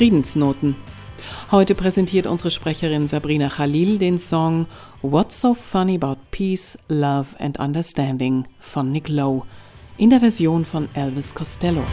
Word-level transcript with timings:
Friedensnoten. 0.00 0.76
Heute 1.50 1.74
präsentiert 1.74 2.26
unsere 2.26 2.50
Sprecherin 2.50 3.06
Sabrina 3.06 3.50
Khalil 3.50 3.98
den 3.98 4.16
Song 4.16 4.64
What's 5.02 5.38
So 5.38 5.52
Funny 5.52 5.96
About 6.00 6.18
Peace, 6.30 6.78
Love 6.88 7.26
and 7.38 7.58
Understanding 7.58 8.44
von 8.58 8.92
Nick 8.92 9.10
Lowe 9.10 9.42
in 9.98 10.08
der 10.08 10.20
Version 10.20 10.64
von 10.64 10.88
Elvis 10.94 11.34
Costello. 11.34 11.84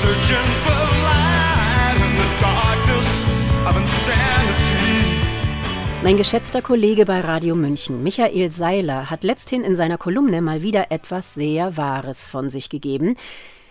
searching 0.00 0.50
for 0.64 0.84
light 1.02 1.96
in 1.96 2.12
the 2.14 2.28
darkness 2.42 3.24
of 3.66 3.74
insanity. 3.74 4.67
Mein 6.00 6.16
geschätzter 6.16 6.62
Kollege 6.62 7.06
bei 7.06 7.20
Radio 7.20 7.56
München, 7.56 8.04
Michael 8.04 8.52
Seiler, 8.52 9.10
hat 9.10 9.24
letzthin 9.24 9.64
in 9.64 9.74
seiner 9.74 9.98
Kolumne 9.98 10.40
mal 10.40 10.62
wieder 10.62 10.92
etwas 10.92 11.34
sehr 11.34 11.76
Wahres 11.76 12.28
von 12.28 12.50
sich 12.50 12.70
gegeben, 12.70 13.16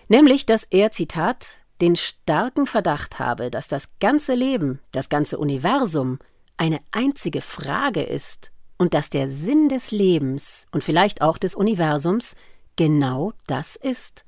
nämlich, 0.08 0.44
dass 0.44 0.64
er, 0.64 0.92
Zitat, 0.92 1.56
den 1.80 1.96
starken 1.96 2.66
Verdacht 2.66 3.18
habe, 3.18 3.50
dass 3.50 3.66
das 3.66 3.88
ganze 3.98 4.34
Leben, 4.34 4.78
das 4.92 5.08
ganze 5.08 5.38
Universum 5.38 6.18
eine 6.58 6.80
einzige 6.92 7.40
Frage 7.40 8.02
ist 8.02 8.52
und 8.76 8.92
dass 8.92 9.08
der 9.08 9.28
Sinn 9.28 9.70
des 9.70 9.90
Lebens 9.90 10.66
und 10.70 10.84
vielleicht 10.84 11.22
auch 11.22 11.38
des 11.38 11.54
Universums 11.54 12.36
genau 12.76 13.32
das 13.46 13.74
ist. 13.74 14.26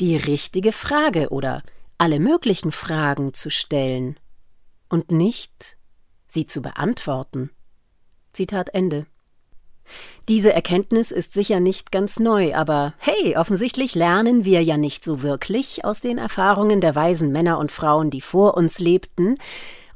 Die 0.00 0.16
richtige 0.16 0.70
Frage 0.70 1.30
oder 1.30 1.64
alle 1.98 2.20
möglichen 2.20 2.70
Fragen 2.70 3.34
zu 3.34 3.50
stellen 3.50 4.16
und 4.88 5.10
nicht 5.10 5.76
sie 6.36 6.46
zu 6.46 6.60
beantworten. 6.60 7.48
Zitat 8.34 8.74
Ende. 8.74 9.06
Diese 10.28 10.52
Erkenntnis 10.52 11.10
ist 11.10 11.32
sicher 11.32 11.60
nicht 11.60 11.92
ganz 11.92 12.18
neu, 12.18 12.54
aber 12.54 12.92
hey, 12.98 13.38
offensichtlich 13.38 13.94
lernen 13.94 14.44
wir 14.44 14.62
ja 14.62 14.76
nicht 14.76 15.02
so 15.02 15.22
wirklich 15.22 15.86
aus 15.86 16.02
den 16.02 16.18
Erfahrungen 16.18 16.82
der 16.82 16.94
weisen 16.94 17.32
Männer 17.32 17.58
und 17.58 17.72
Frauen, 17.72 18.10
die 18.10 18.20
vor 18.20 18.54
uns 18.54 18.78
lebten, 18.78 19.38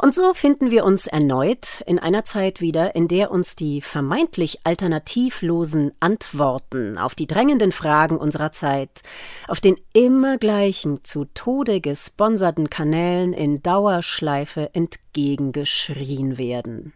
und 0.00 0.14
so 0.14 0.32
finden 0.32 0.70
wir 0.70 0.84
uns 0.84 1.06
erneut 1.06 1.82
in 1.86 1.98
einer 1.98 2.24
Zeit 2.24 2.60
wieder, 2.60 2.94
in 2.94 3.06
der 3.06 3.30
uns 3.30 3.54
die 3.54 3.82
vermeintlich 3.82 4.60
alternativlosen 4.64 5.92
Antworten 6.00 6.96
auf 6.96 7.14
die 7.14 7.26
drängenden 7.26 7.70
Fragen 7.70 8.16
unserer 8.16 8.50
Zeit 8.52 9.02
auf 9.46 9.60
den 9.60 9.76
immer 9.92 10.38
gleichen, 10.38 11.04
zu 11.04 11.26
Tode 11.34 11.80
gesponserten 11.80 12.70
Kanälen 12.70 13.32
in 13.34 13.62
Dauerschleife 13.62 14.70
entgegengeschrien 14.74 16.38
werden. 16.38 16.94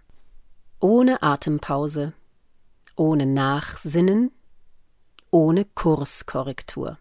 Ohne 0.81 1.23
Atempause, 1.23 2.15
ohne 2.97 3.27
Nachsinnen, 3.27 4.31
ohne 5.31 5.67
Kurskorrektur. 5.67 6.99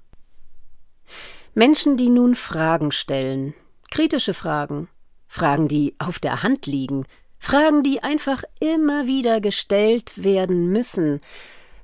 Menschen, 1.53 1.97
die 1.97 2.09
nun 2.09 2.35
Fragen 2.35 2.91
stellen, 2.91 3.53
kritische 3.91 4.33
Fragen, 4.33 4.89
Fragen, 5.33 5.67
die 5.67 5.95
auf 5.97 6.19
der 6.19 6.43
Hand 6.43 6.67
liegen, 6.67 7.07
Fragen, 7.39 7.81
die 7.81 8.03
einfach 8.03 8.43
immer 8.59 9.07
wieder 9.07 9.41
gestellt 9.41 10.23
werden 10.23 10.67
müssen, 10.67 11.21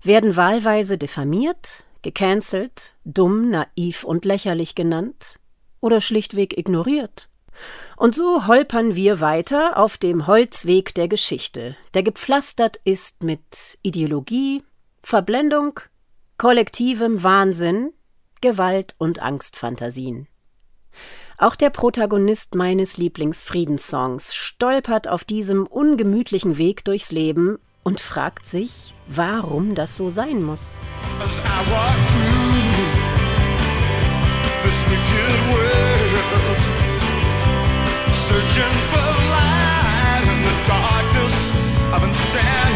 werden 0.03 0.35
wahlweise 0.35 0.99
diffamiert, 0.99 1.83
gecancelt, 2.03 2.93
dumm, 3.05 3.49
naiv 3.49 4.03
und 4.03 4.23
lächerlich 4.23 4.75
genannt 4.75 5.39
oder 5.81 5.99
schlichtweg 5.99 6.59
ignoriert. 6.59 7.27
Und 7.97 8.13
so 8.13 8.45
holpern 8.45 8.93
wir 8.93 9.19
weiter 9.19 9.79
auf 9.79 9.97
dem 9.97 10.27
Holzweg 10.27 10.93
der 10.93 11.07
Geschichte, 11.07 11.75
der 11.95 12.03
gepflastert 12.03 12.77
ist 12.85 13.23
mit 13.23 13.79
Ideologie, 13.81 14.61
Verblendung, 15.01 15.79
kollektivem 16.37 17.23
Wahnsinn, 17.23 17.93
Gewalt 18.41 18.93
und 18.99 19.23
Angstfantasien. 19.23 20.27
Auch 21.41 21.55
der 21.55 21.69
Protagonist 21.69 22.53
meines 22.53 22.97
Lieblingsfriedenssongs 22.97 24.35
stolpert 24.35 25.07
auf 25.07 25.23
diesem 25.23 25.65
ungemütlichen 25.65 26.57
Weg 26.57 26.83
durchs 26.83 27.13
Leben 27.13 27.59
und 27.81 28.01
fragt 28.01 28.45
sich, 28.45 28.93
warum 29.07 29.73
das 29.73 29.95
so 29.95 30.09
sein 30.09 30.43
muss. 30.43 30.79
searching 38.29 38.75
for 38.91 39.09
light 39.31 40.23
in 40.23 40.39
the 40.43 40.55
darkness 40.67 41.51
of 41.95 42.03
insanity. 42.03 42.68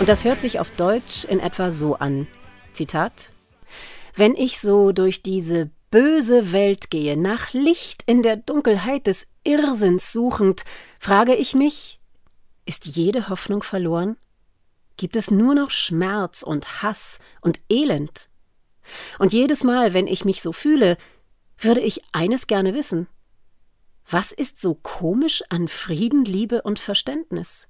Und 0.00 0.08
das 0.08 0.24
hört 0.24 0.40
sich 0.40 0.58
auf 0.58 0.70
Deutsch 0.70 1.24
in 1.26 1.40
etwa 1.40 1.70
so 1.70 1.94
an. 1.94 2.26
Zitat 2.72 3.34
Wenn 4.14 4.34
ich 4.34 4.58
so 4.58 4.92
durch 4.92 5.22
diese 5.22 5.68
böse 5.90 6.52
Welt 6.52 6.88
gehe, 6.88 7.18
nach 7.18 7.52
Licht 7.52 8.04
in 8.06 8.22
der 8.22 8.36
Dunkelheit 8.36 9.06
des 9.06 9.26
Irrsinns 9.44 10.10
suchend, 10.10 10.64
frage 10.98 11.36
ich 11.36 11.54
mich, 11.54 12.00
ist 12.64 12.86
jede 12.86 13.28
Hoffnung 13.28 13.62
verloren? 13.62 14.16
Gibt 14.96 15.16
es 15.16 15.30
nur 15.30 15.54
noch 15.54 15.70
Schmerz 15.70 16.42
und 16.42 16.82
Hass 16.82 17.18
und 17.42 17.60
Elend? 17.68 18.30
Und 19.18 19.34
jedes 19.34 19.64
Mal, 19.64 19.92
wenn 19.92 20.06
ich 20.06 20.24
mich 20.24 20.40
so 20.40 20.52
fühle, 20.54 20.96
würde 21.58 21.82
ich 21.82 22.00
eines 22.12 22.46
gerne 22.46 22.72
wissen. 22.72 23.06
Was 24.08 24.32
ist 24.32 24.62
so 24.62 24.72
komisch 24.74 25.42
an 25.50 25.68
Frieden, 25.68 26.24
Liebe 26.24 26.62
und 26.62 26.78
Verständnis? 26.78 27.69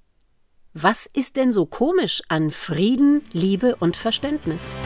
Was 0.73 1.05
ist 1.05 1.35
denn 1.35 1.51
so 1.51 1.65
komisch 1.65 2.21
an 2.29 2.49
Frieden, 2.49 3.23
Liebe 3.33 3.75
und 3.75 3.97
Verständnis? 3.97 4.77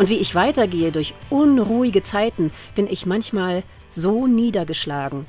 Und 0.00 0.08
wie 0.08 0.16
ich 0.16 0.34
weitergehe 0.34 0.92
durch 0.92 1.12
unruhige 1.28 2.02
Zeiten, 2.02 2.52
bin 2.74 2.86
ich 2.86 3.04
manchmal 3.04 3.62
so 3.90 4.26
niedergeschlagen. 4.26 5.26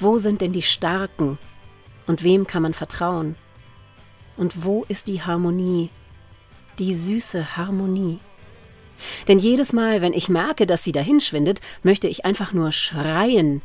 Wo 0.00 0.16
sind 0.16 0.40
denn 0.40 0.54
die 0.54 0.62
Starken? 0.62 1.36
Und 2.06 2.24
wem 2.24 2.46
kann 2.46 2.62
man 2.62 2.72
vertrauen? 2.72 3.36
Und 4.38 4.64
wo 4.64 4.86
ist 4.88 5.06
die 5.06 5.20
Harmonie? 5.20 5.90
Die 6.78 6.94
süße 6.94 7.58
Harmonie. 7.58 8.20
Denn 9.28 9.38
jedes 9.38 9.74
Mal, 9.74 10.00
wenn 10.00 10.14
ich 10.14 10.30
merke, 10.30 10.66
dass 10.66 10.82
sie 10.82 10.92
dahinschwindet, 10.92 11.60
möchte 11.82 12.08
ich 12.08 12.24
einfach 12.24 12.54
nur 12.54 12.72
schreien. 12.72 13.60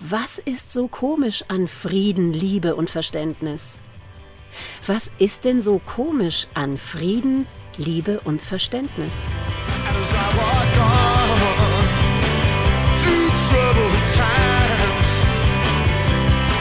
Was 0.00 0.38
ist 0.38 0.72
so 0.72 0.88
komisch 0.88 1.44
an 1.48 1.68
Frieden, 1.68 2.32
Liebe 2.32 2.76
und 2.76 2.88
Verständnis? 2.88 3.82
Was 4.86 5.10
ist 5.18 5.44
denn 5.44 5.60
so 5.60 5.82
komisch 5.84 6.46
an 6.54 6.78
Frieden, 6.78 7.46
Liebe 7.76 8.20
und 8.24 8.42
Verständnis. 8.42 9.32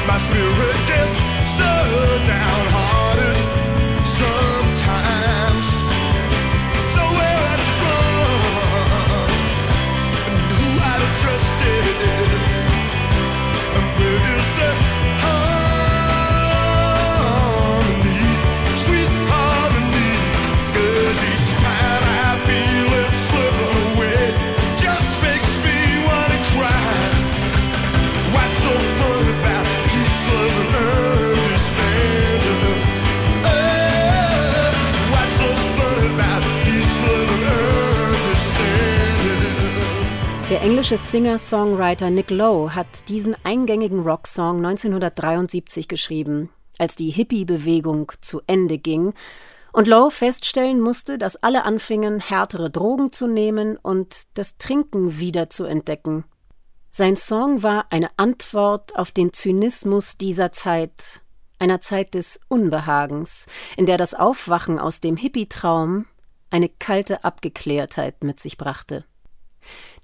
My 0.08 0.18
spirit 0.18 0.76
gets 0.88 1.16
so 1.58 1.72
downhearted 2.26 3.49
Der 40.60 40.68
englische 40.68 40.98
Singer-Songwriter 40.98 42.10
Nick 42.10 42.32
Lowe 42.32 42.76
hat 42.76 43.08
diesen 43.08 43.34
eingängigen 43.46 44.02
Rocksong 44.02 44.58
1973 44.58 45.88
geschrieben. 45.88 46.50
als 46.78 46.98
die 46.98 47.12
Hippie-Bewegung 47.12 48.12
zu 48.20 48.42
Ende 48.46 48.78
ging 48.78 49.14
und 49.72 49.88
Lowe 49.88 50.12
feststellen 50.12 50.82
musste, 50.82 51.18
dass 51.18 51.38
alle 51.38 51.64
anfingen, 51.64 52.20
härtere 52.20 52.70
Drogen 52.70 53.14
zu 53.14 53.28
nehmen 53.28 53.78
und 53.78 54.28
das 54.34 54.58
Trinken 54.58 55.18
wieder 55.18 55.50
zu 55.50 55.64
entdecken. 55.64 56.26
Sein 56.92 57.16
Song 57.16 57.64
war 57.64 57.86
eine 57.90 58.10
Antwort 58.18 58.98
auf 58.98 59.14
den 59.14 59.32
Zynismus 59.32 60.18
dieser 60.18 60.52
Zeit, 60.52 61.22
einer 61.58 61.80
Zeit 61.80 62.16
des 62.16 62.42
Unbehagens, 62.50 63.46
in 63.78 63.86
der 63.86 63.98
das 63.98 64.14
Aufwachen 64.14 64.78
aus 64.78 65.00
dem 65.00 65.16
Hippie-Traum 65.16 66.06
eine 66.50 66.68
kalte 66.68 67.24
Abgeklärtheit 67.24 68.26
mit 68.26 68.42
sich 68.42 68.58
brachte. 68.58 69.06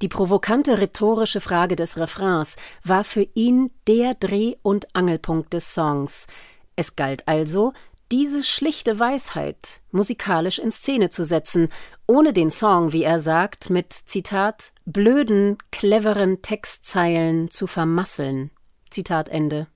Die 0.01 0.07
provokante 0.07 0.79
rhetorische 0.79 1.41
Frage 1.41 1.75
des 1.75 1.97
Refrains 1.97 2.55
war 2.83 3.03
für 3.03 3.27
ihn 3.33 3.71
der 3.87 4.13
Dreh- 4.13 4.57
und 4.61 4.93
Angelpunkt 4.95 5.53
des 5.53 5.73
Songs. 5.73 6.27
Es 6.75 6.95
galt 6.95 7.27
also, 7.27 7.73
diese 8.11 8.43
schlichte 8.43 8.99
Weisheit 8.99 9.81
musikalisch 9.91 10.59
in 10.59 10.71
Szene 10.71 11.09
zu 11.09 11.23
setzen, 11.23 11.69
ohne 12.05 12.33
den 12.33 12.51
Song, 12.51 12.91
wie 12.91 13.03
er 13.03 13.19
sagt, 13.19 13.69
mit 13.69 13.93
Zitat 13.93 14.73
blöden, 14.85 15.57
cleveren 15.71 16.41
Textzeilen 16.41 17.49
zu 17.49 17.65
vermasseln. 17.65 18.51
Zitat 18.91 19.29
Ende. 19.29 19.67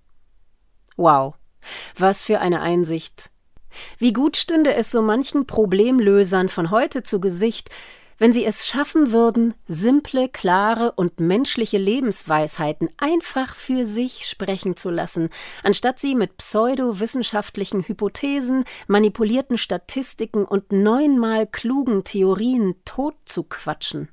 Wow, 0.96 1.36
was 1.98 2.22
für 2.22 2.40
eine 2.40 2.62
Einsicht. 2.62 3.32
Wie 3.98 4.14
gut 4.14 4.38
stünde 4.38 4.74
es 4.74 4.92
so 4.92 5.02
manchen 5.02 5.48
Problemlösern 5.48 6.50
von 6.50 6.72
heute 6.72 7.04
zu 7.04 7.20
Gesicht, 7.20 7.70
wenn 8.20 8.34
sie 8.34 8.46
es 8.46 8.68
schaffen 8.68 9.12
würden, 9.12 9.54
simple, 9.68 10.30
klare 10.30 10.92
und 10.92 11.20
menschliche 11.20 11.78
Lebensweisheiten 11.78 12.90
einfach 12.98 13.56
für 13.56 13.86
sich 13.86 14.28
sprechen 14.28 14.76
zu 14.76 14.90
lassen, 14.90 15.30
anstatt 15.64 16.00
sie 16.00 16.16
mit 16.16 16.38
pseudowissenschaftlichen 16.38 17.88
Hypothesen, 17.88 18.66
manipulierten 18.88 19.58
Statistiken 19.58 20.46
und 20.46 20.72
neunmal 20.72 21.48
klugen 21.48 22.04
Theorien 22.04 22.76
totzuquatschen. 22.86 24.10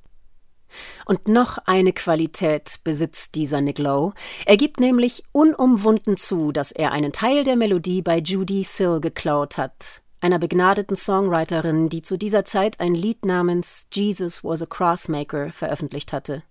Und 1.06 1.29
noch 1.29 1.58
eine 1.67 1.93
Qualität 1.93 2.81
besitzt 2.85 3.35
dieser 3.35 3.61
Nick 3.61 3.79
Lowe. 3.79 4.14
Er 4.44 4.56
gibt 4.56 4.81
nämlich 4.81 5.25
unumwunden 5.32 6.17
zu, 6.17 6.53
dass 6.53 6.73
er 6.73 6.93
einen 6.93 7.12
Teil 7.12 7.44
der 7.44 7.56
Melodie 7.56 8.03
bei 8.03 8.19
Judy 8.19 8.62
Sill 8.62 9.00
geklaut 9.00 9.58
hat 9.58 10.03
einer 10.21 10.39
begnadeten 10.39 10.97
Songwriterin, 10.97 11.89
die 11.89 12.03
zu 12.03 12.17
dieser 12.17 12.45
Zeit 12.45 12.81
ein 12.81 12.95
Lied 12.95 13.25
namens 13.25 13.87
Jesus 13.93 14.43
was 14.43 14.63
a 14.63 14.67
Crossmaker 14.67 15.53
veröffentlicht 15.53 16.13
hatte. 16.13 16.43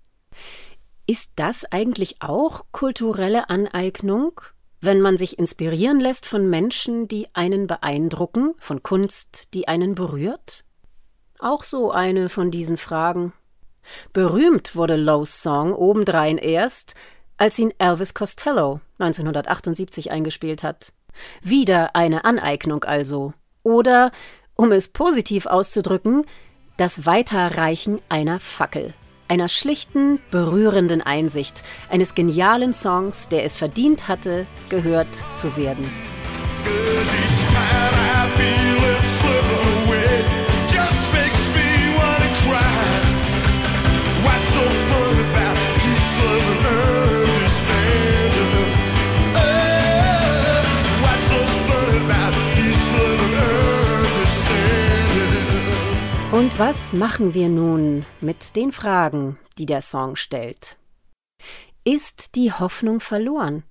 Ist 1.07 1.31
das 1.35 1.65
eigentlich 1.71 2.21
auch 2.21 2.65
kulturelle 2.71 3.49
Aneignung, 3.49 4.41
wenn 4.81 5.01
man 5.01 5.17
sich 5.17 5.37
inspirieren 5.37 5.99
lässt 5.99 6.25
von 6.25 6.49
Menschen, 6.49 7.07
die 7.07 7.27
einen 7.33 7.67
beeindrucken, 7.67 8.53
von 8.57 8.81
Kunst, 8.81 9.53
die 9.53 9.67
einen 9.67 9.95
berührt? 9.95 10.63
Auch 11.39 11.63
so 11.63 11.91
eine 11.91 12.29
von 12.29 12.49
diesen 12.49 12.77
Fragen. 12.77 13.33
Berühmt 14.13 14.75
wurde 14.75 14.95
Lowe's 14.95 15.41
Song 15.41 15.73
obendrein 15.73 16.37
erst, 16.37 16.95
als 17.37 17.59
ihn 17.59 17.73
Elvis 17.77 18.13
Costello 18.13 18.79
1978 18.99 20.11
eingespielt 20.11 20.63
hat. 20.63 20.93
Wieder 21.41 21.95
eine 21.95 22.25
Aneignung 22.25 22.83
also, 22.83 23.33
oder, 23.65 24.11
um 24.55 24.71
es 24.71 24.87
positiv 24.87 25.45
auszudrücken, 25.47 26.25
das 26.77 27.05
Weiterreichen 27.05 27.99
einer 28.07 28.39
Fackel, 28.39 28.93
einer 29.27 29.49
schlichten, 29.49 30.19
berührenden 30.31 31.01
Einsicht, 31.01 31.63
eines 31.89 32.15
genialen 32.15 32.73
Songs, 32.73 33.27
der 33.27 33.43
es 33.43 33.57
verdient 33.57 34.07
hatte, 34.07 34.45
gehört 34.69 35.07
zu 35.33 35.57
werden. 35.57 35.89
Und 56.35 56.59
was 56.59 56.91
machen 56.91 57.33
wir 57.33 57.47
nun 57.47 58.05
mit 58.19 58.57
den 58.57 58.73
Fragen, 58.73 59.39
die 59.57 59.65
der 59.65 59.81
Song 59.81 60.17
stellt? 60.17 60.75
Ist 61.85 62.35
die 62.35 62.51
Hoffnung 62.51 62.99
verloren? 62.99 63.63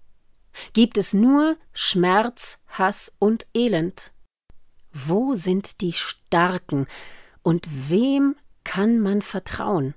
Gibt 0.72 0.96
es 0.96 1.12
nur 1.12 1.58
Schmerz, 1.75 2.62
Hass 2.69 3.14
und 3.19 3.46
Elend? 3.52 4.12
Wo 4.94 5.34
sind 5.34 5.82
die 5.82 5.93
Starken 5.93 6.87
und 7.43 7.69
wem 7.90 8.34
kann 8.64 8.99
man 8.99 9.20
vertrauen? 9.20 9.93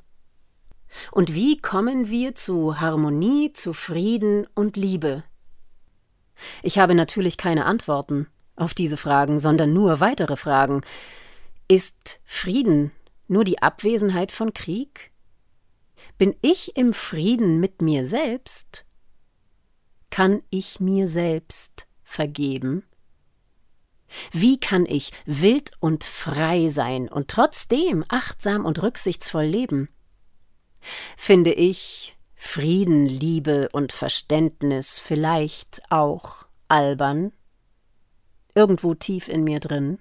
Und 1.14 1.34
wie 1.34 1.62
kommen 1.62 2.10
wir 2.10 2.36
zu 2.36 2.82
Harmonie, 2.82 3.54
zu 3.54 3.72
Frieden 3.72 4.46
und 4.56 4.76
Liebe? 4.76 5.24
Ich 6.64 6.80
habe 6.80 6.96
natürlich 6.96 7.38
keine 7.38 7.64
Antworten 7.64 8.28
auf 8.58 8.74
diese 8.74 8.98
Fragen, 8.98 9.40
sondern 9.40 9.72
nur 9.72 10.02
weitere 10.02 10.36
Fragen, 10.36 10.82
ist 11.68 12.20
Frieden 12.24 12.92
nur 13.28 13.44
die 13.44 13.62
Abwesenheit 13.62 14.32
von 14.32 14.54
Krieg? 14.54 15.12
Bin 16.18 16.36
ich 16.42 16.78
im 16.78 16.94
Frieden 16.94 17.60
mit 17.60 17.82
mir 17.82 18.06
selbst? 18.06 18.86
Kann 20.10 20.42
ich 20.50 20.80
mir 20.80 21.08
selbst 21.08 21.88
vergeben? 22.04 22.84
Wie 24.32 24.58
kann 24.60 24.86
ich 24.86 25.12
wild 25.26 25.72
und 25.80 26.06
frei 26.06 26.70
sein 26.70 27.10
und 27.10 27.28
trotzdem 27.28 28.06
achtsam 28.08 28.66
und 28.66 28.82
rücksichtsvoll 28.82 29.44
leben? 29.44 29.90
Finde 31.18 31.52
ich 31.52 32.16
Frieden, 32.36 33.06
Liebe 33.06 33.68
und 33.74 33.92
Verständnis 33.92 35.00
vielleicht 35.00 35.82
auch 35.90 36.46
albern? 36.70 37.34
Irgendwo 38.56 38.94
tief 38.94 39.28
in 39.28 39.44
mir 39.44 39.60
drin? 39.60 40.00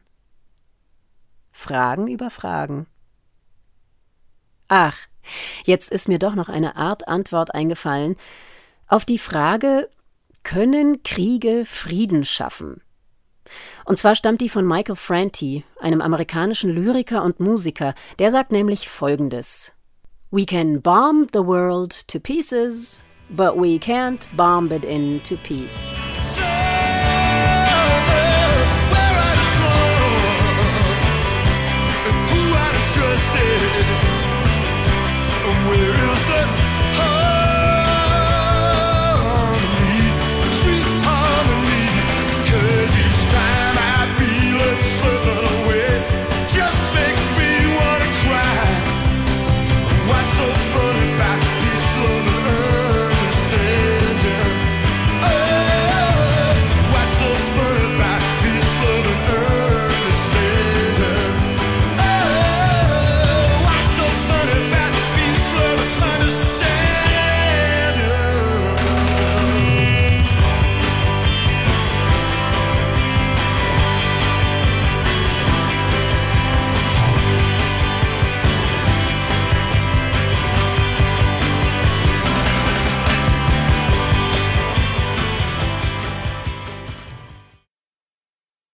Fragen 1.57 2.07
über 2.07 2.29
Fragen. 2.29 2.87
Ach, 4.69 4.97
jetzt 5.65 5.91
ist 5.91 6.07
mir 6.07 6.19
doch 6.19 6.35
noch 6.35 6.51
eine 6.51 6.77
Art 6.77 7.09
Antwort 7.09 7.55
eingefallen 7.55 8.17
auf 8.89 9.07
die 9.07 9.19
Frage, 9.19 9.89
können 10.43 11.03
Kriege 11.03 11.65
Frieden 11.67 12.25
schaffen? 12.25 12.83
Und 13.85 13.99
zwar 13.99 14.15
stammt 14.17 14.43
die 14.43 14.51
von 14.51 14.67
Michael 14.67 14.97
Franti, 14.97 15.65
einem 15.81 16.03
amerikanischen 16.03 16.71
Lyriker 16.71 17.25
und 17.25 17.41
Musiker, 17.41 17.95
der 18.19 18.31
sagt 18.31 18.53
nämlich 18.53 18.89
folgendes: 18.91 19.73
We 20.31 20.45
can 20.45 20.83
bomb 20.83 21.31
the 21.33 21.45
world 21.45 22.07
to 22.09 22.21
pieces, 22.21 23.03
but 23.31 23.57
we 23.57 23.79
can't 23.79 24.27
bomb 24.37 24.71
it 24.73 24.85
into 24.85 25.37
peace. 25.37 25.99
I'm 35.49 35.69
weary. 35.71 35.96